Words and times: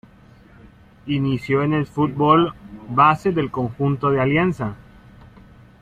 Inició 1.05 1.61
en 1.61 1.73
el 1.73 1.85
fútbol 1.85 2.55
base 2.89 3.31
del 3.33 3.51
conjunto 3.51 4.09
de 4.09 4.19
Alianza. 4.19 4.73